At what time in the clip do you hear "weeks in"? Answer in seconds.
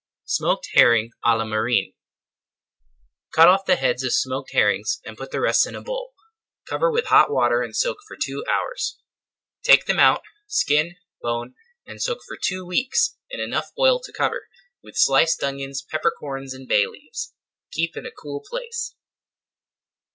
12.65-13.39